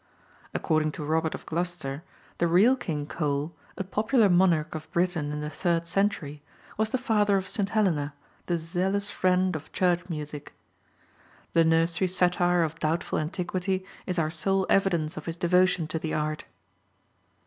According 0.51 0.93
to 0.93 1.03
Robert 1.05 1.35
of 1.35 1.45
Gloucester, 1.45 2.03
the 2.39 2.47
real 2.47 2.75
King 2.75 3.05
Cole, 3.05 3.53
a 3.77 3.83
popular 3.83 4.29
monarch 4.29 4.73
of 4.73 4.91
Britain 4.91 5.31
in 5.31 5.41
the 5.41 5.49
third 5.51 5.85
century, 5.85 6.41
was 6.75 6.89
the 6.89 6.97
father 6.97 7.37
of 7.37 7.47
St. 7.47 7.69
Helena, 7.69 8.15
the 8.47 8.57
zealous 8.57 9.11
friend 9.11 9.55
of 9.55 9.71
church 9.71 10.01
music. 10.09 10.55
The 11.53 11.63
nursery 11.65 12.07
satire 12.07 12.63
of 12.63 12.79
doubtful 12.79 13.19
antiquity 13.19 13.85
is 14.07 14.17
our 14.17 14.31
sole 14.31 14.65
evidence 14.71 15.17
of 15.17 15.27
his 15.27 15.37
devotion 15.37 15.85
to 15.89 15.99
the 15.99 16.15
art. 16.15 16.45